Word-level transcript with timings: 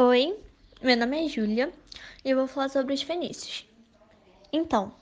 Oi, 0.00 0.38
meu 0.80 0.96
nome 0.96 1.24
é 1.24 1.28
Júlia 1.28 1.72
e 2.24 2.30
eu 2.30 2.36
vou 2.36 2.46
falar 2.46 2.68
sobre 2.68 2.94
os 2.94 3.02
fenícios. 3.02 3.66
Então, 4.52 4.92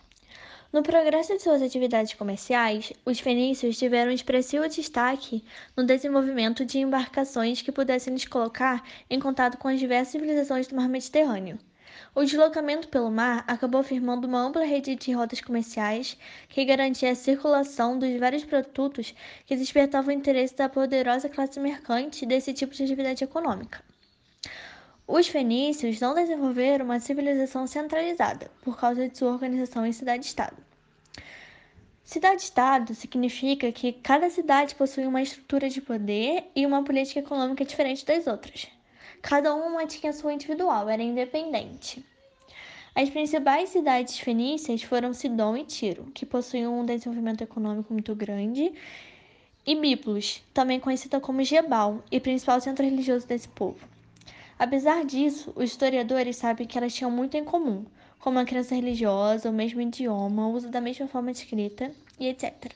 no 0.73 0.83
progresso 0.83 1.35
de 1.35 1.43
suas 1.43 1.61
atividades 1.61 2.15
comerciais, 2.15 2.95
os 3.05 3.21
fenícios 3.21 3.77
tiveram 3.77 4.11
um 4.11 4.15
expressivo 4.15 4.67
destaque 4.67 5.45
no 5.77 5.85
desenvolvimento 5.85 6.65
de 6.65 6.79
embarcações 6.79 7.61
que 7.61 7.71
pudessem 7.71 8.15
lhes 8.15 8.27
colocar 8.27 8.83
em 9.11 9.21
contato 9.21 9.59
com 9.59 9.69
as 9.69 9.79
diversas 9.79 10.13
civilizações 10.13 10.67
do 10.67 10.75
mar 10.75 10.89
Mediterrâneo. 10.89 11.59
O 12.15 12.25
deslocamento 12.25 12.89
pelo 12.89 13.11
mar 13.11 13.45
acabou 13.47 13.83
firmando 13.83 14.27
uma 14.27 14.41
ampla 14.41 14.65
rede 14.65 14.95
de 14.95 15.13
rotas 15.13 15.43
comerciais 15.43 16.17
que 16.49 16.65
garantia 16.65 17.11
a 17.11 17.15
circulação 17.15 17.99
dos 17.99 18.19
vários 18.19 18.45
produtos 18.45 19.15
que 19.45 19.57
despertavam 19.57 20.09
o 20.09 20.17
interesse 20.17 20.57
da 20.57 20.71
poderosa 20.71 21.29
classe 21.29 21.61
mercante 21.61 22.25
desse 22.25 22.55
tipo 22.55 22.75
de 22.75 22.83
atividade 22.83 23.23
econômica. 23.23 23.85
Os 25.09 25.29
fenícios 25.29 26.01
não 26.01 26.15
desenvolveram 26.15 26.85
uma 26.85 26.99
civilização 26.99 27.65
centralizada 27.65 28.51
por 28.63 28.77
causa 28.77 29.09
de 29.09 29.17
sua 29.17 29.31
organização 29.31 29.87
em 29.87 29.93
cidade-estado. 29.93 30.57
Cidade-estado 32.03 32.93
significa 32.93 33.71
que 33.71 33.93
cada 33.93 34.29
cidade 34.29 34.75
possui 34.75 35.07
uma 35.07 35.23
estrutura 35.23 35.69
de 35.71 35.81
poder 35.81 36.51
e 36.57 36.67
uma 36.67 36.83
política 36.83 37.21
econômica 37.21 37.65
diferente 37.65 38.05
das 38.05 38.27
outras. 38.27 38.67
Cada 39.23 39.55
uma 39.55 39.87
tinha 39.87 40.13
sua 40.13 40.33
individual, 40.33 40.89
era 40.89 41.03
independente. 41.03 42.05
As 42.93 43.09
principais 43.09 43.69
cidades 43.69 44.19
fenícias 44.19 44.83
foram 44.83 45.13
Sidom 45.13 45.57
e 45.57 45.65
Tiro, 45.65 46.11
que 46.15 46.27
possuíam 46.27 46.81
um 46.81 46.85
desenvolvimento 46.85 47.43
econômico 47.43 47.93
muito 47.93 48.13
grande, 48.15 48.73
e 49.65 49.75
Biblos, 49.77 50.43
também 50.53 50.81
conhecida 50.81 51.21
como 51.21 51.45
Gebal, 51.45 52.03
e 52.11 52.19
principal 52.19 52.61
centro 52.61 52.85
religioso 52.85 53.27
desse 53.27 53.49
povo. 53.49 53.96
Apesar 54.59 55.05
disso, 55.05 55.53
os 55.55 55.65
historiadores 55.65 56.37
sabem 56.37 56.67
que 56.67 56.79
elas 56.79 56.95
tinham 56.95 57.11
muito 57.11 57.37
em 57.37 57.45
comum, 57.45 57.85
como 58.19 58.39
a 58.39 58.45
crença 58.45 58.75
religiosa, 58.75 59.51
o 59.51 59.53
mesmo 59.53 59.83
idioma, 59.83 60.49
o 60.49 60.53
uso 60.53 60.71
da 60.71 60.81
mesma 60.81 61.07
forma 61.07 61.31
de 61.31 61.41
escrita 61.41 61.93
e 62.19 62.27
etc. 62.27 62.73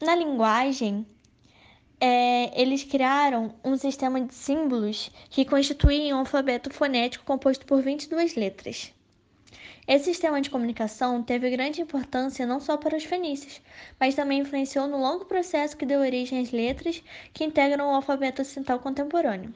Na 0.00 0.14
linguagem, 0.14 1.06
é, 2.00 2.58
eles 2.58 2.84
criaram 2.84 3.54
um 3.62 3.76
sistema 3.76 4.18
de 4.20 4.32
símbolos 4.32 5.10
que 5.28 5.44
constituía 5.44 6.16
um 6.16 6.20
alfabeto 6.20 6.72
fonético 6.72 7.26
composto 7.26 7.66
por 7.66 7.82
22 7.82 8.34
letras. 8.34 8.94
Esse 9.86 10.06
sistema 10.06 10.40
de 10.40 10.48
comunicação 10.48 11.22
teve 11.22 11.50
grande 11.50 11.82
importância 11.82 12.46
não 12.46 12.60
só 12.60 12.76
para 12.78 12.96
os 12.96 13.04
fenícios, 13.04 13.60
mas 14.00 14.14
também 14.14 14.40
influenciou 14.40 14.86
no 14.86 14.98
longo 14.98 15.26
processo 15.26 15.76
que 15.76 15.86
deu 15.86 16.00
origem 16.00 16.40
às 16.40 16.50
letras 16.50 17.02
que 17.32 17.44
integram 17.44 17.88
o 17.88 17.94
alfabeto 17.94 18.40
ocidental 18.40 18.78
contemporâneo. 18.78 19.52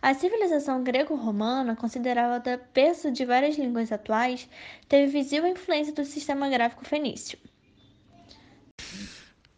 A 0.00 0.14
civilização 0.14 0.84
grego-romana, 0.84 1.74
considerada 1.74 2.62
berço 2.72 3.10
de 3.10 3.24
várias 3.24 3.58
línguas 3.58 3.90
atuais, 3.90 4.48
teve 4.88 5.10
visível 5.10 5.48
influência 5.48 5.92
do 5.92 6.04
sistema 6.04 6.48
gráfico 6.48 6.84
fenício. 6.84 7.36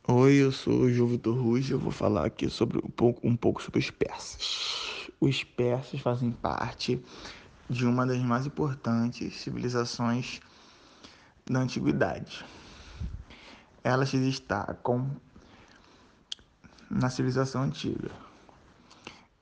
Oi, 0.08 0.36
eu 0.36 0.50
sou 0.50 0.72
o 0.72 0.90
João 0.90 1.10
Vitor 1.10 1.58
e 1.58 1.70
eu 1.70 1.78
vou 1.78 1.92
falar 1.92 2.24
aqui 2.24 2.48
sobre 2.48 2.78
um 2.78 2.88
pouco, 2.88 3.20
um 3.22 3.36
pouco 3.36 3.62
sobre 3.62 3.80
os 3.80 3.90
persas. 3.90 5.10
Os 5.20 5.44
persas 5.44 6.00
fazem 6.00 6.32
parte 6.32 7.04
de 7.68 7.84
uma 7.84 8.06
das 8.06 8.18
mais 8.22 8.46
importantes 8.46 9.36
civilizações 9.42 10.40
da 11.44 11.60
antiguidade. 11.60 12.42
Elas 13.84 14.08
se 14.08 14.16
destacam 14.16 15.14
na 16.90 17.10
civilização 17.10 17.62
antiga 17.62 18.29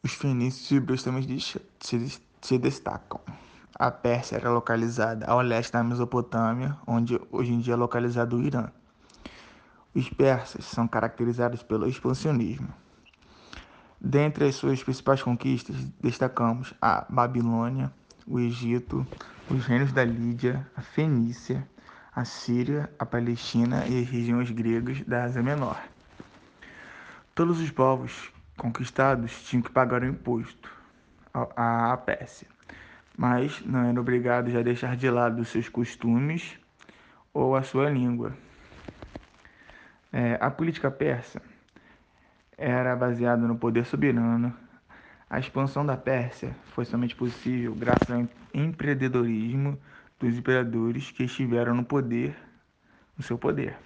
os 0.03 0.13
fenícios 0.13 0.71
e 0.71 1.05
também 1.05 1.39
se, 1.41 2.23
se 2.41 2.59
destacam. 2.59 3.21
A 3.75 3.91
Pérsia 3.91 4.37
era 4.37 4.51
localizada 4.51 5.27
ao 5.27 5.41
leste 5.41 5.73
da 5.73 5.83
Mesopotâmia, 5.83 6.77
onde 6.87 7.21
hoje 7.31 7.53
em 7.53 7.61
dia 7.61 7.75
é 7.75 7.77
localizado 7.77 8.37
o 8.37 8.43
Irã. 8.43 8.71
Os 9.95 10.09
persas 10.09 10.65
são 10.65 10.87
caracterizados 10.87 11.63
pelo 11.63 11.89
expansionismo. 11.89 12.69
Dentre 14.01 14.47
as 14.47 14.55
suas 14.55 14.83
principais 14.83 15.23
conquistas, 15.23 15.77
destacamos 16.01 16.73
a 16.81 17.05
Babilônia, 17.09 17.93
o 18.27 18.39
Egito, 18.39 19.07
os 19.51 19.65
reinos 19.67 19.93
da 19.93 20.05
Lídia, 20.05 20.69
a 20.77 20.83
Fenícia, 20.83 21.69
a 22.15 22.25
Síria, 22.25 22.93
a 22.99 23.07
Palestina 23.07 23.87
e 23.87 24.03
as 24.03 24.09
regiões 24.09 24.51
gregas 24.51 25.01
da 25.03 25.25
Ásia 25.25 25.43
Menor. 25.43 25.81
Todos 27.35 27.61
os 27.61 27.71
povos 27.71 28.33
conquistados 28.59 29.43
tinham 29.45 29.63
que 29.63 29.71
pagar 29.71 30.03
o 30.03 30.07
imposto 30.07 30.71
à 31.33 31.97
Pérsia, 31.97 32.47
mas 33.17 33.65
não 33.65 33.85
eram 33.85 34.03
obrigados 34.03 34.55
a 34.55 34.63
deixar 34.63 34.97
de 34.97 35.09
lado 35.09 35.45
seus 35.45 35.69
costumes 35.69 36.59
ou 37.33 37.57
a 37.57 37.63
sua 37.63 37.89
língua. 37.89 38.33
É, 40.13 40.37
a 40.41 40.51
política 40.51 40.91
persa 40.91 41.41
era 42.57 42.97
baseada 42.97 43.47
no 43.47 43.57
poder 43.57 43.87
soberano. 43.87 44.53
A 45.31 45.39
expansão 45.39 45.85
da 45.87 45.97
Pérsia 45.97 46.57
foi 46.75 46.85
somente 46.85 47.15
possível 47.15 47.75
graças 47.75 48.11
ao 48.11 48.27
empreendedorismo 48.53 49.79
dos 50.19 50.37
imperadores 50.37 51.11
que 51.13 51.25
estiveram 51.25 51.75
no 51.75 51.85
poder, 51.85 52.35
no 53.17 53.23
seu 53.23 53.39
poder. 53.39 53.77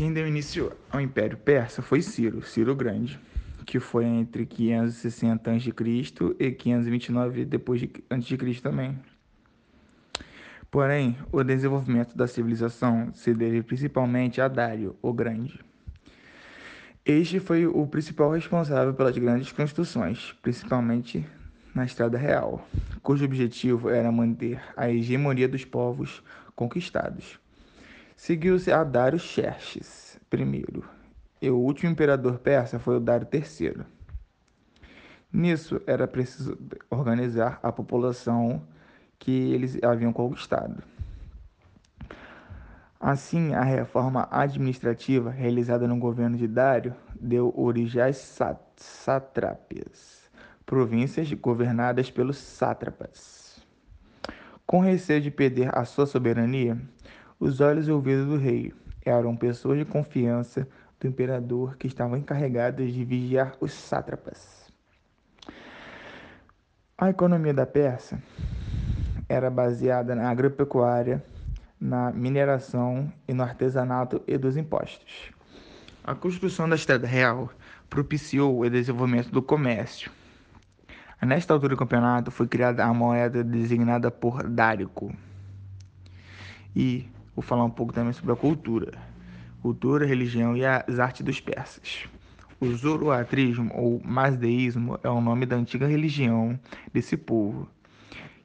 Quem 0.00 0.14
deu 0.14 0.26
início 0.26 0.72
ao 0.90 0.98
Império 0.98 1.36
Persa 1.36 1.82
foi 1.82 2.00
Ciro, 2.00 2.40
Ciro 2.40 2.74
Grande, 2.74 3.20
que 3.66 3.78
foi 3.78 4.06
entre 4.06 4.46
560 4.46 5.50
a.C. 5.50 5.68
e 6.38 6.52
529 6.52 7.44
depois 7.44 7.82
de 7.82 7.90
a.C. 8.08 8.62
também. 8.62 8.98
Porém, 10.70 11.18
o 11.30 11.44
desenvolvimento 11.44 12.16
da 12.16 12.26
civilização 12.26 13.12
se 13.12 13.34
deve 13.34 13.62
principalmente 13.62 14.40
a 14.40 14.48
Dário, 14.48 14.96
o 15.02 15.12
Grande. 15.12 15.60
Este 17.04 17.38
foi 17.38 17.66
o 17.66 17.86
principal 17.86 18.32
responsável 18.32 18.94
pelas 18.94 19.18
grandes 19.18 19.52
construções, 19.52 20.34
principalmente 20.40 21.26
na 21.74 21.84
Estrada 21.84 22.16
Real, 22.16 22.66
cujo 23.02 23.26
objetivo 23.26 23.90
era 23.90 24.10
manter 24.10 24.62
a 24.74 24.90
hegemonia 24.90 25.46
dos 25.46 25.66
povos 25.66 26.22
conquistados. 26.56 27.39
Seguiu-se 28.20 28.70
a 28.70 28.84
Dário 28.84 29.18
Xerxes 29.18 30.20
I, 30.30 30.82
e 31.40 31.50
o 31.50 31.56
último 31.56 31.90
imperador 31.90 32.38
persa 32.38 32.78
foi 32.78 32.98
o 32.98 33.00
Dário 33.00 33.26
III. 33.32 33.82
Nisso, 35.32 35.80
era 35.86 36.06
preciso 36.06 36.58
organizar 36.90 37.58
a 37.62 37.72
população 37.72 38.62
que 39.18 39.54
eles 39.54 39.82
haviam 39.82 40.12
conquistado. 40.12 40.82
Assim, 43.00 43.54
a 43.54 43.62
reforma 43.62 44.28
administrativa 44.30 45.30
realizada 45.30 45.88
no 45.88 45.98
governo 45.98 46.36
de 46.36 46.46
Dário 46.46 46.94
deu 47.18 47.54
origem 47.56 48.02
às 48.02 48.18
sátrapias, 48.76 50.30
províncias 50.66 51.32
governadas 51.32 52.10
pelos 52.10 52.36
sátrapas. 52.36 53.66
Com 54.66 54.80
receio 54.80 55.22
de 55.22 55.30
perder 55.30 55.74
a 55.74 55.86
sua 55.86 56.04
soberania, 56.04 56.78
os 57.40 57.58
olhos 57.62 57.88
e 57.88 57.90
ouvidos 57.90 58.26
do 58.26 58.36
rei 58.36 58.72
eram 59.02 59.34
pessoas 59.34 59.78
de 59.78 59.84
confiança 59.86 60.68
do 61.00 61.08
imperador 61.08 61.76
que 61.78 61.86
estavam 61.86 62.18
encarregadas 62.18 62.92
de 62.92 63.02
vigiar 63.02 63.54
os 63.58 63.72
sátrapas. 63.72 64.70
A 66.98 67.08
economia 67.08 67.54
da 67.54 67.64
Pérsia 67.64 68.22
era 69.26 69.48
baseada 69.48 70.14
na 70.14 70.28
agropecuária, 70.28 71.24
na 71.80 72.12
mineração 72.12 73.10
e 73.26 73.32
no 73.32 73.42
artesanato 73.42 74.22
e 74.26 74.36
dos 74.36 74.58
impostos. 74.58 75.30
A 76.04 76.14
construção 76.14 76.68
da 76.68 76.76
estrada 76.76 77.06
real 77.06 77.50
propiciou 77.88 78.60
o 78.60 78.68
desenvolvimento 78.68 79.30
do 79.30 79.40
comércio. 79.40 80.10
Nesta 81.22 81.54
altura 81.54 81.74
do 81.74 81.78
campeonato 81.78 82.30
foi 82.30 82.46
criada 82.46 82.84
a 82.84 82.92
moeda 82.92 83.42
designada 83.42 84.10
por 84.10 84.46
Dárico. 84.46 85.14
E 86.76 87.08
Vou 87.40 87.46
falar 87.46 87.64
um 87.64 87.70
pouco 87.70 87.90
também 87.90 88.12
sobre 88.12 88.32
a 88.32 88.36
cultura. 88.36 88.92
Cultura, 89.62 90.04
religião 90.04 90.54
e 90.54 90.62
as 90.62 90.98
artes 90.98 91.22
dos 91.22 91.40
persas. 91.40 92.06
O 92.60 92.70
zoroatrismo 92.70 93.72
ou 93.74 93.98
mazdeísmo 94.04 95.00
é 95.02 95.08
o 95.08 95.22
nome 95.22 95.46
da 95.46 95.56
antiga 95.56 95.86
religião 95.86 96.60
desse 96.92 97.16
povo, 97.16 97.66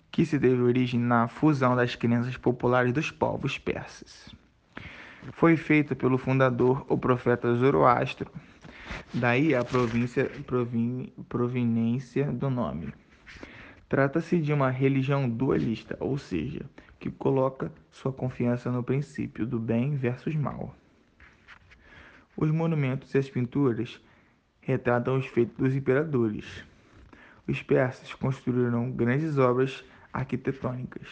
que 0.09 0.25
se 0.25 0.39
teve 0.39 0.62
origem 0.62 0.97
na 0.97 1.27
fusão 1.27 1.75
das 1.75 1.94
crenças 1.94 2.38
populares 2.38 2.94
dos 2.94 3.12
povos 3.12 3.57
persas. 3.57 4.33
Foi 5.33 5.57
feita 5.57 5.94
pelo 5.94 6.18
fundador, 6.18 6.86
o 6.88 6.97
profeta 6.97 7.53
Zoroastro, 7.53 8.31
daí 9.13 9.53
a 9.53 9.65
província, 9.65 10.31
provin, 10.47 11.12
proveniência 11.27 12.31
do 12.31 12.50
nome. 12.50 12.94
Trata-se 13.89 14.39
de 14.39 14.53
uma 14.53 14.69
religião 14.69 15.30
dualista, 15.30 15.97
ou 16.00 16.18
seja, 16.18 16.62
que 17.00 17.12
coloca 17.12 17.71
sua 17.92 18.12
confiança 18.12 18.71
no 18.71 18.83
princípio 18.83 19.45
do 19.45 19.59
bem 19.59 19.95
versus 19.95 20.36
mal. 20.36 20.75
Os 22.38 22.51
monumentos 22.51 23.13
e 23.13 23.18
as 23.18 23.30
pinturas 23.30 24.01
retratam 24.62 25.18
os 25.18 25.25
feitos 25.27 25.56
dos 25.57 25.75
imperadores. 25.75 26.65
Os 27.47 27.62
persas 27.62 28.13
construíram 28.13 28.92
grandes 28.92 29.38
obras 29.38 29.83
arquitetônicas. 30.12 31.07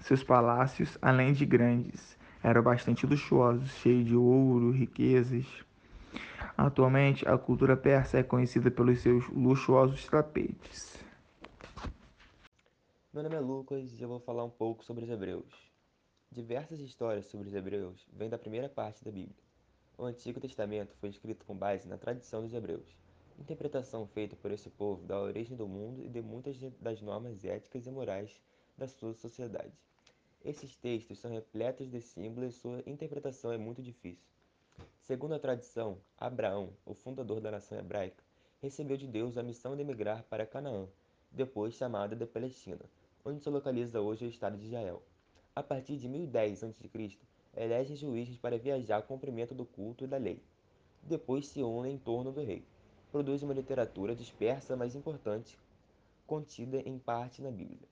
Seus 0.00 0.24
palácios, 0.24 0.96
além 1.02 1.32
de 1.32 1.44
grandes, 1.44 2.16
eram 2.42 2.62
bastante 2.62 3.06
luxuosos, 3.06 3.70
cheios 3.76 4.06
de 4.06 4.16
ouro, 4.16 4.70
riquezas. 4.70 5.46
Atualmente, 6.56 7.28
a 7.28 7.36
cultura 7.36 7.76
persa 7.76 8.18
é 8.18 8.22
conhecida 8.22 8.70
pelos 8.70 9.00
seus 9.00 9.28
luxuosos 9.28 10.06
tapetes. 10.06 11.07
Meu 13.18 13.24
nome 13.24 13.34
é 13.34 13.40
Lucas 13.40 13.98
e 13.98 14.00
eu 14.00 14.08
vou 14.08 14.20
falar 14.20 14.44
um 14.44 14.48
pouco 14.48 14.84
sobre 14.84 15.02
os 15.02 15.10
hebreus. 15.10 15.52
Diversas 16.30 16.78
histórias 16.78 17.26
sobre 17.26 17.48
os 17.48 17.54
hebreus 17.56 18.06
vêm 18.12 18.30
da 18.30 18.38
primeira 18.38 18.68
parte 18.68 19.04
da 19.04 19.10
Bíblia. 19.10 19.42
O 19.98 20.04
Antigo 20.04 20.38
Testamento 20.38 20.94
foi 21.00 21.08
escrito 21.08 21.44
com 21.44 21.56
base 21.56 21.88
na 21.88 21.98
tradição 21.98 22.42
dos 22.42 22.54
hebreus, 22.54 22.86
interpretação 23.36 24.06
feita 24.06 24.36
por 24.36 24.52
esse 24.52 24.70
povo 24.70 25.04
da 25.04 25.20
origem 25.20 25.56
do 25.56 25.66
mundo 25.66 26.04
e 26.04 26.08
de 26.08 26.22
muitas 26.22 26.60
das 26.78 27.02
normas 27.02 27.44
éticas 27.44 27.88
e 27.88 27.90
morais 27.90 28.40
da 28.76 28.86
sua 28.86 29.12
sociedade. 29.14 29.72
Esses 30.44 30.76
textos 30.76 31.18
são 31.18 31.32
repletos 31.32 31.90
de 31.90 32.00
símbolos 32.00 32.54
e 32.54 32.58
sua 32.60 32.84
interpretação 32.86 33.50
é 33.50 33.58
muito 33.58 33.82
difícil. 33.82 34.30
Segundo 35.00 35.34
a 35.34 35.40
tradição, 35.40 35.98
Abraão, 36.16 36.72
o 36.86 36.94
fundador 36.94 37.40
da 37.40 37.50
nação 37.50 37.80
hebraica, 37.80 38.22
recebeu 38.62 38.96
de 38.96 39.08
Deus 39.08 39.36
a 39.36 39.42
missão 39.42 39.74
de 39.74 39.82
emigrar 39.82 40.22
para 40.30 40.46
Canaã, 40.46 40.86
depois 41.32 41.74
chamada 41.74 42.14
de 42.14 42.24
Palestina, 42.24 42.80
onde 43.24 43.40
se 43.40 43.50
localiza 43.50 44.00
hoje 44.00 44.24
o 44.24 44.28
Estado 44.28 44.56
de 44.56 44.66
Israel. 44.66 45.02
A 45.54 45.62
partir 45.62 45.96
de 45.96 46.08
1010 46.08 46.64
a.C., 46.64 47.18
elege 47.56 47.96
juízes 47.96 48.36
para 48.36 48.58
viajar 48.58 48.96
ao 48.96 49.02
cumprimento 49.02 49.54
do 49.54 49.64
culto 49.64 50.04
e 50.04 50.06
da 50.06 50.16
lei. 50.16 50.42
Depois 51.02 51.48
se 51.48 51.62
unem 51.62 51.94
em 51.94 51.98
torno 51.98 52.30
do 52.30 52.42
rei. 52.42 52.64
Produz 53.10 53.42
uma 53.42 53.54
literatura 53.54 54.14
dispersa, 54.14 54.76
mas 54.76 54.94
importante, 54.94 55.58
contida 56.26 56.78
em 56.78 56.98
parte 56.98 57.40
na 57.40 57.50
Bíblia. 57.50 57.88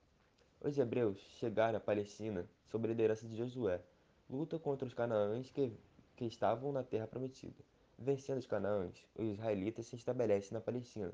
Os 0.60 0.78
hebreus 0.78 1.18
chegaram 1.38 1.78
à 1.78 1.80
Palestina 1.80 2.46
sob 2.70 2.86
a 2.86 2.88
liderança 2.90 3.26
de 3.26 3.36
Josué. 3.36 3.80
Luta 4.28 4.58
contra 4.58 4.86
os 4.86 4.94
canaães 4.94 5.50
que, 5.50 5.72
que 6.16 6.24
estavam 6.24 6.72
na 6.72 6.82
terra 6.82 7.06
prometida. 7.06 7.64
Vencendo 7.98 8.38
os 8.38 8.46
canaães, 8.46 9.06
os 9.14 9.26
israelitas 9.26 9.86
se 9.86 9.96
estabelecem 9.96 10.52
na 10.52 10.60
Palestina. 10.60 11.12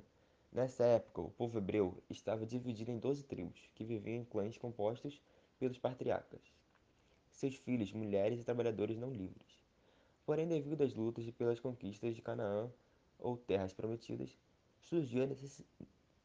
Nessa 0.52 0.84
época, 0.84 1.22
o 1.22 1.30
povo 1.30 1.56
hebreu 1.56 1.96
estava 2.10 2.44
dividido 2.44 2.90
em 2.90 2.98
doze 2.98 3.24
tribos, 3.24 3.58
que 3.74 3.84
viviam 3.84 4.16
em 4.16 4.24
clãs 4.24 4.58
compostos 4.58 5.18
pelos 5.58 5.78
patriarcas, 5.78 6.42
seus 7.30 7.54
filhos, 7.54 7.90
mulheres 7.94 8.38
e 8.38 8.44
trabalhadores 8.44 8.98
não 8.98 9.10
livres. 9.10 9.58
Porém, 10.26 10.46
devido 10.46 10.82
às 10.82 10.92
lutas 10.92 11.26
e 11.26 11.32
pelas 11.32 11.58
conquistas 11.58 12.14
de 12.14 12.20
Canaã 12.20 12.70
ou 13.18 13.34
terras 13.38 13.72
prometidas, 13.72 14.36
surgiu 14.82 15.24
a 15.24 15.28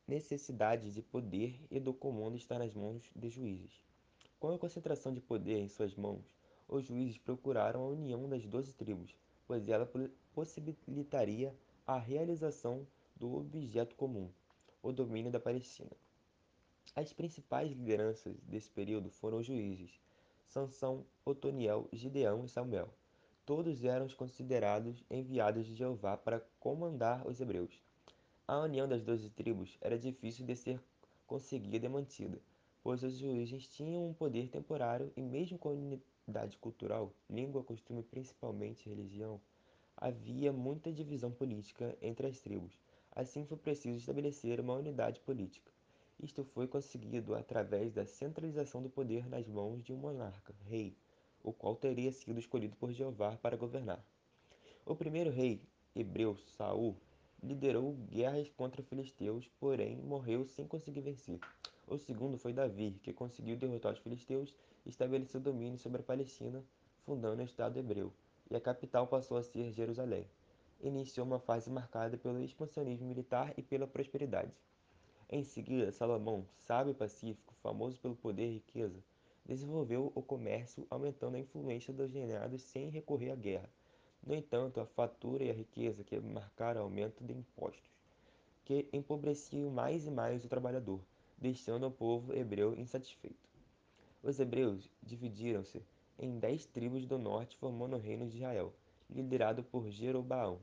necessidade 0.06 0.92
de 0.92 1.02
poder 1.02 1.58
e 1.72 1.80
do 1.80 1.94
comando 1.94 2.36
estar 2.36 2.60
nas 2.60 2.74
mãos 2.74 3.10
de 3.16 3.30
juízes. 3.30 3.82
Com 4.42 4.50
a 4.50 4.60
concentração 4.60 5.14
de 5.14 5.22
poder 5.22 5.60
em 5.62 5.70
suas 5.70 5.96
mãos, 5.96 6.26
os 6.68 6.84
juízes 6.84 7.18
procuraram 7.18 7.82
a 7.82 7.88
união 7.88 8.28
das 8.28 8.46
doze 8.46 8.74
tribos, 8.74 9.16
pois 9.48 9.70
ela 9.70 9.90
possibilitaria 10.34 11.56
a 11.86 11.98
realização 11.98 12.86
do 13.20 13.36
objeto 13.36 13.96
comum, 13.96 14.30
o 14.82 14.92
domínio 14.92 15.32
da 15.32 15.40
Palestina. 15.40 15.92
As 16.96 17.12
principais 17.12 17.72
lideranças 17.72 18.36
desse 18.42 18.70
período 18.70 19.10
foram 19.10 19.40
os 19.40 19.46
juízes 19.46 20.00
Sansão, 20.46 21.04
Otoniel, 21.26 21.90
Gideão 21.92 22.46
e 22.46 22.48
Samuel. 22.48 22.90
Todos 23.46 23.84
eram 23.84 24.08
considerados 24.10 25.04
enviados 25.10 25.66
de 25.66 25.76
Jeová 25.76 26.16
para 26.16 26.46
comandar 26.60 27.28
os 27.28 27.42
hebreus. 27.42 27.82
A 28.48 28.60
união 28.60 28.88
das 28.88 29.04
doze 29.04 29.30
tribos 29.30 29.78
era 29.82 29.98
difícil 29.98 30.46
de 30.46 30.56
ser 30.56 30.82
conseguida 31.26 31.86
e 31.86 31.90
mantida, 31.90 32.40
pois 32.84 33.04
os 33.04 33.18
juízes 33.18 33.68
tinham 33.68 34.08
um 34.08 34.14
poder 34.14 34.48
temporário 34.48 35.12
e 35.18 35.22
mesmo 35.22 35.58
com 35.58 35.70
unidade 35.70 36.58
cultural, 36.58 37.12
língua, 37.30 37.64
costume 37.64 38.02
e 38.02 38.04
principalmente 38.04 38.88
religião, 38.88 39.42
havia 39.96 40.54
muita 40.54 40.94
divisão 40.94 41.32
política 41.32 41.98
entre 42.02 42.28
as 42.28 42.40
tribos. 42.40 42.78
Assim 43.18 43.44
foi 43.46 43.58
preciso 43.58 43.98
estabelecer 43.98 44.60
uma 44.60 44.76
unidade 44.76 45.20
política. 45.22 45.72
Isto 46.22 46.44
foi 46.44 46.68
conseguido 46.68 47.34
através 47.34 47.92
da 47.92 48.06
centralização 48.06 48.80
do 48.80 48.92
poder 48.92 49.28
nas 49.28 49.48
mãos 49.48 49.84
de 49.84 49.92
um 49.92 49.98
monarca, 49.98 50.54
rei, 50.70 50.96
o 51.44 51.52
qual 51.52 51.76
teria 51.76 52.12
sido 52.12 52.40
escolhido 52.40 52.76
por 52.76 52.92
Jeová 52.92 53.36
para 53.38 53.58
governar. 53.58 54.06
O 54.86 54.96
primeiro 54.96 55.32
rei 55.32 55.60
hebreu, 55.96 56.38
Saul, 56.56 56.96
liderou 57.42 57.94
guerras 58.08 58.52
contra 58.52 58.84
filisteus, 58.84 59.50
porém 59.60 59.98
morreu 59.98 60.46
sem 60.46 60.68
conseguir 60.68 61.02
vencer. 61.02 61.40
O 61.88 61.98
segundo 61.98 62.38
foi 62.38 62.54
Davi, 62.54 63.00
que 63.02 63.12
conseguiu 63.12 63.58
derrotar 63.58 63.94
os 63.94 64.00
filisteus 64.00 64.54
e 64.86 64.90
estabeleceu 64.90 65.42
domínio 65.42 65.80
sobre 65.80 66.02
a 66.02 66.06
Palestina, 66.06 66.64
fundando 67.04 67.42
o 67.42 67.46
Estado 67.46 67.80
hebreu, 67.80 68.14
e 68.48 68.56
a 68.56 68.62
capital 68.62 69.08
passou 69.08 69.38
a 69.38 69.44
ser 69.44 69.72
Jerusalém 69.72 70.28
iniciou 70.82 71.26
uma 71.26 71.40
fase 71.40 71.70
marcada 71.70 72.18
pelo 72.18 72.42
expansionismo 72.42 73.08
militar 73.08 73.54
e 73.58 73.62
pela 73.62 73.88
prosperidade. 73.88 74.52
Em 75.30 75.44
seguida, 75.44 75.92
Salomão, 75.92 76.46
sábio 76.56 76.92
e 76.92 76.94
pacífico, 76.94 77.54
famoso 77.62 78.00
pelo 78.00 78.16
poder 78.16 78.48
e 78.48 78.54
riqueza, 78.54 79.04
desenvolveu 79.46 80.12
o 80.16 80.22
comércio, 80.22 80.86
aumentando 80.90 81.36
a 81.36 81.40
influência 81.40 81.94
dos 81.94 82.14
reinados 82.14 82.62
sem 82.62 82.90
recorrer 82.90 83.32
à 83.32 83.36
guerra. 83.36 83.70
No 84.26 84.34
entanto, 84.34 84.80
a 84.80 84.86
fatura 84.86 85.44
e 85.44 85.50
a 85.50 85.54
riqueza 85.54 86.04
que 86.04 86.20
marcaram 86.20 86.82
o 86.82 86.84
aumento 86.86 87.24
de 87.24 87.34
impostos, 87.34 87.92
que 88.66 88.88
empobreciam 88.92 89.70
mais 89.70 90.06
e 90.06 90.12
mais 90.12 90.44
o 90.44 90.50
trabalhador, 90.50 91.00
deixando 91.38 91.88
o 91.88 91.92
povo 91.92 92.34
hebreu 92.34 92.74
insatisfeito. 92.78 93.50
Os 94.24 94.40
hebreus 94.40 94.90
dividiram-se 95.02 95.82
em 96.20 96.40
dez 96.40 96.66
tribos 96.66 97.06
do 97.06 97.18
norte, 97.18 97.56
formando 97.58 97.96
o 97.96 98.00
reino 98.00 98.28
de 98.28 98.38
Israel 98.38 98.74
liderado 99.10 99.64
por 99.64 99.90
Jeroboão. 99.90 100.60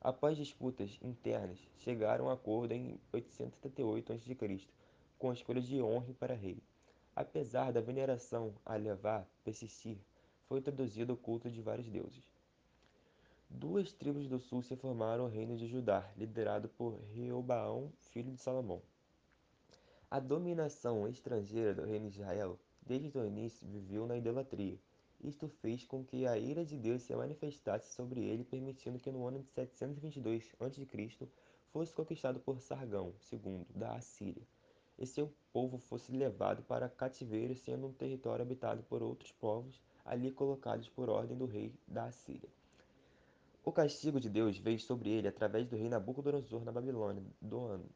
Após 0.00 0.36
disputas 0.36 0.98
internas, 1.02 1.58
chegaram 1.78 2.28
a 2.28 2.34
acordo 2.34 2.72
em 2.72 3.00
878 3.12 4.12
a.C., 4.12 4.66
com 5.18 5.30
a 5.30 5.32
escolha 5.32 5.60
de 5.60 5.80
Honre 5.80 6.12
para 6.12 6.34
rei. 6.34 6.58
Apesar 7.16 7.72
da 7.72 7.80
veneração 7.80 8.54
a 8.66 8.76
levar 8.76 9.26
persistir, 9.42 9.96
foi 10.46 10.58
introduzido 10.58 11.14
o 11.14 11.16
culto 11.16 11.50
de 11.50 11.62
vários 11.62 11.88
deuses. 11.88 12.24
Duas 13.48 13.92
tribos 13.92 14.26
do 14.28 14.38
sul 14.38 14.62
se 14.62 14.76
formaram 14.76 15.24
o 15.24 15.28
reino 15.28 15.56
de 15.56 15.66
Judá, 15.66 16.10
liderado 16.16 16.68
por 16.70 16.98
Reobaão, 17.14 17.92
filho 18.00 18.32
de 18.32 18.40
Salomão. 18.40 18.82
A 20.10 20.18
dominação 20.18 21.08
estrangeira 21.08 21.72
do 21.72 21.84
reino 21.84 22.10
de 22.10 22.20
Israel, 22.20 22.58
desde 22.82 23.16
o 23.16 23.24
início, 23.24 23.66
viveu 23.66 24.06
na 24.06 24.16
idolatria 24.16 24.78
isto 25.24 25.48
fez 25.48 25.84
com 25.84 26.04
que 26.04 26.26
a 26.26 26.38
ira 26.38 26.64
de 26.64 26.76
Deus 26.76 27.02
se 27.02 27.16
manifestasse 27.16 27.92
sobre 27.94 28.22
ele, 28.22 28.44
permitindo 28.44 28.98
que 28.98 29.10
no 29.10 29.26
ano 29.26 29.40
de 29.40 29.48
722 29.48 30.52
a.C. 30.60 31.28
fosse 31.72 31.94
conquistado 31.94 32.38
por 32.40 32.60
Sargão 32.60 33.14
II 33.32 33.66
da 33.74 33.94
Assíria, 33.94 34.42
e 34.98 35.06
seu 35.06 35.32
povo 35.52 35.78
fosse 35.78 36.12
levado 36.12 36.62
para 36.62 36.88
cativeiro, 36.88 37.54
sendo 37.56 37.86
um 37.86 37.92
território 37.92 38.44
habitado 38.44 38.82
por 38.84 39.02
outros 39.02 39.32
povos, 39.32 39.80
ali 40.04 40.30
colocados 40.30 40.88
por 40.88 41.08
ordem 41.08 41.36
do 41.36 41.46
rei 41.46 41.74
da 41.88 42.04
Assíria. 42.04 42.48
O 43.64 43.72
castigo 43.72 44.20
de 44.20 44.28
Deus 44.28 44.58
veio 44.58 44.78
sobre 44.78 45.08
ele 45.08 45.26
através 45.26 45.66
do 45.66 45.74
rei 45.74 45.88
Nabucodonosor 45.88 46.64
na 46.64 46.70
Babilônia 46.70 47.22
do 47.40 47.60
ano. 47.64 47.88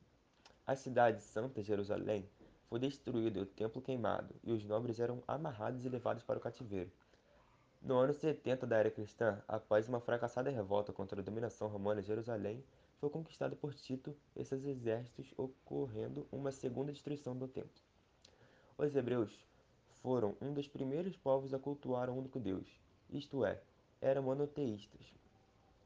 A 0.66 0.74
cidade 0.74 1.22
santa 1.22 1.62
Jerusalém 1.62 2.26
foi 2.68 2.78
destruída 2.78 3.40
o 3.40 3.46
templo 3.46 3.82
queimado, 3.82 4.34
e 4.42 4.50
os 4.50 4.64
nobres 4.64 4.98
eram 4.98 5.22
amarrados 5.26 5.84
e 5.84 5.88
levados 5.88 6.22
para 6.22 6.38
o 6.38 6.40
cativeiro. 6.40 6.90
No 7.80 7.96
ano 7.96 8.12
70 8.12 8.66
da 8.66 8.76
era 8.76 8.90
cristã, 8.90 9.40
após 9.46 9.88
uma 9.88 10.00
fracassada 10.00 10.50
revolta 10.50 10.92
contra 10.92 11.20
a 11.20 11.24
dominação 11.24 11.68
romana, 11.68 12.02
Jerusalém 12.02 12.62
foi 12.98 13.08
conquistada 13.08 13.54
por 13.54 13.72
Tito 13.72 14.16
e 14.34 14.44
seus 14.44 14.64
exércitos, 14.64 15.32
ocorrendo 15.36 16.26
uma 16.32 16.50
segunda 16.50 16.92
destruição 16.92 17.36
do 17.36 17.46
templo. 17.46 17.80
Os 18.76 18.94
hebreus 18.94 19.30
foram 20.02 20.36
um 20.40 20.52
dos 20.52 20.66
primeiros 20.66 21.16
povos 21.16 21.54
a 21.54 21.58
cultuar 21.58 22.10
o 22.10 22.16
único 22.16 22.40
Deus, 22.40 22.66
isto 23.10 23.44
é, 23.44 23.60
eram 24.00 24.22
monoteístas. 24.24 25.14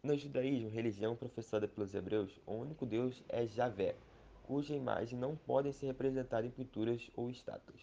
No 0.02 0.16
judaísmo, 0.16 0.68
religião 0.70 1.14
professada 1.14 1.68
pelos 1.68 1.94
hebreus, 1.94 2.40
o 2.46 2.54
único 2.54 2.84
Deus 2.86 3.22
é 3.28 3.46
Javé, 3.46 3.94
cuja 4.42 4.74
imagem 4.74 5.18
não 5.18 5.36
pode 5.36 5.72
ser 5.72 5.86
representada 5.86 6.46
em 6.46 6.50
pinturas 6.50 7.10
ou 7.14 7.30
estátuas. 7.30 7.80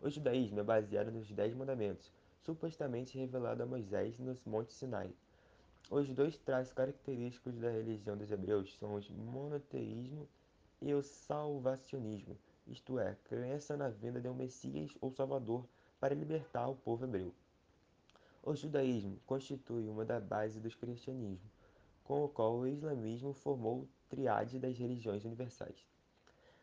O 0.00 0.08
judaísmo 0.08 0.60
é 0.60 0.62
baseado 0.62 1.10
nos 1.10 1.30
Dez 1.32 1.54
Mandamentos, 1.54 2.12
supostamente 2.44 3.18
revelado 3.18 3.62
a 3.62 3.66
Moisés 3.66 4.18
no 4.18 4.36
Monte 4.44 4.72
Sinai. 4.72 5.12
Os 5.90 6.08
dois 6.08 6.36
traços 6.38 6.72
característicos 6.72 7.58
da 7.58 7.70
religião 7.70 8.16
dos 8.16 8.30
hebreus 8.30 8.76
são 8.78 8.96
o 8.96 9.12
monoteísmo 9.12 10.28
e 10.80 10.92
o 10.94 11.02
salvacionismo, 11.02 12.36
isto 12.66 12.98
é, 12.98 13.16
crença 13.24 13.76
na 13.76 13.88
vinda 13.88 14.20
de 14.20 14.28
um 14.28 14.34
Messias 14.34 14.90
ou 15.00 15.10
Salvador 15.10 15.66
para 16.00 16.14
libertar 16.14 16.68
o 16.68 16.76
povo 16.76 17.04
hebreu. 17.04 17.32
O 18.42 18.56
judaísmo 18.56 19.20
constitui 19.24 19.88
uma 19.88 20.04
da 20.04 20.18
base 20.18 20.58
do 20.58 20.68
cristianismo, 20.70 21.48
com 22.02 22.24
o 22.24 22.28
qual 22.28 22.56
o 22.56 22.66
islamismo 22.66 23.32
formou 23.32 23.86
tríade 24.08 24.58
das 24.58 24.76
religiões 24.76 25.24
universais. 25.24 25.86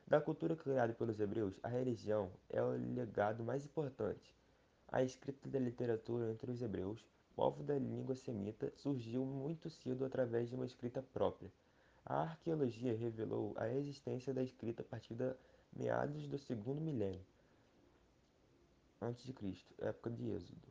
Da 0.06 0.20
cultura 0.20 0.56
criada 0.56 0.94
pelos 0.94 1.20
hebreus, 1.20 1.58
a 1.64 1.68
religião 1.68 2.32
é 2.50 2.62
o 2.62 2.72
legado 2.72 3.44
mais 3.44 3.64
importante. 3.64 4.39
A 4.92 5.04
escrita 5.04 5.48
da 5.48 5.60
literatura 5.60 6.32
entre 6.32 6.52
os 6.52 6.62
hebreus, 6.62 7.06
povo 7.36 7.64
da 7.64 7.78
língua 7.78 8.16
semita, 8.16 8.72
surgiu 8.76 9.26
muito 9.26 9.70
cedo 9.70 10.04
através 10.06 10.50
de 10.50 10.56
uma 10.56 10.66
escrita 10.66 11.02
própria. 11.14 11.52
A 12.06 12.22
arqueologia 12.22 12.96
revelou 12.96 13.54
a 13.56 13.70
existência 13.70 14.34
da 14.34 14.44
escrita 14.44 14.82
a 14.82 14.86
partir 14.86 15.14
de 15.14 15.34
meados 15.74 16.28
do 16.28 16.38
segundo 16.38 16.82
milênio 16.82 17.24
a.C., 19.02 19.34
época 19.80 20.10
de 20.10 20.30
Êxodo. 20.30 20.68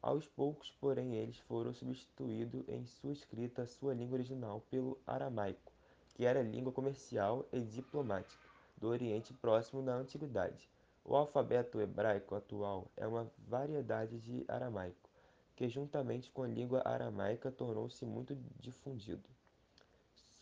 Aos 0.00 0.28
poucos, 0.28 0.70
porém, 0.80 1.16
eles 1.16 1.38
foram 1.40 1.74
substituindo 1.74 2.64
em 2.68 2.86
sua 2.86 3.10
escrita 3.10 3.62
a 3.62 3.66
sua 3.66 3.92
língua 3.92 4.14
original 4.14 4.60
pelo 4.70 4.96
aramaico, 5.04 5.72
que 6.14 6.24
era 6.24 6.40
língua 6.40 6.72
comercial 6.72 7.44
e 7.52 7.60
diplomática 7.60 8.40
do 8.76 8.86
Oriente 8.86 9.34
Próximo 9.34 9.82
na 9.82 9.94
Antiguidade. 9.94 10.70
O 11.06 11.14
alfabeto 11.14 11.82
hebraico 11.82 12.34
atual 12.34 12.90
é 12.96 13.06
uma 13.06 13.30
variedade 13.46 14.18
de 14.20 14.42
aramaico, 14.48 15.10
que 15.54 15.68
juntamente 15.68 16.30
com 16.30 16.42
a 16.42 16.48
língua 16.48 16.80
aramaica 16.82 17.52
tornou-se 17.52 18.06
muito 18.06 18.34
difundido, 18.58 19.28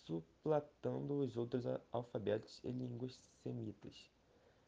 suplantando 0.07 1.19
os 1.19 1.37
outros 1.37 1.64
alfabetos 1.90 2.61
e 2.62 2.71
línguas 2.71 3.19
semitas. 3.42 4.09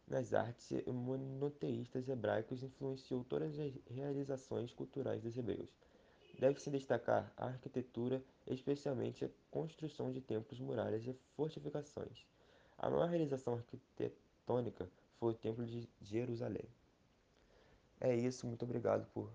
Nas 0.09 0.35
artes 0.35 0.85
monoteístas 0.85 2.09
hebraicos 2.09 2.65
influenciou 2.65 3.23
todas 3.23 3.57
as 3.57 3.73
realizações 3.87 4.75
culturais 4.75 5.23
dos 5.23 5.37
hebreus. 5.39 5.71
Deve-se 6.41 6.71
destacar 6.71 7.33
a 7.37 7.47
arquitetura, 7.47 8.21
especialmente 8.49 9.25
a 9.25 9.31
construção 9.49 10.11
de 10.11 10.21
templos, 10.21 10.59
muralhas 10.59 11.07
e 11.07 11.17
fortificações. 11.37 12.27
A 12.77 12.91
maior 12.91 13.09
realização 13.09 13.55
arquitetônica 13.55 14.91
foi 15.19 15.33
o 15.33 15.37
Templo 15.37 15.65
de 15.67 15.89
Jerusalém. 16.01 16.69
É 18.01 18.15
isso, 18.15 18.47
muito 18.47 18.65
obrigado 18.65 19.07
por 19.13 19.33